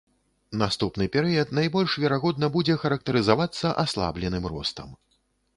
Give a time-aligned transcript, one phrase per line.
[0.61, 4.89] Наступны перыяд, найбольш верагодна, будзе характарызавацца аслабленым ростам.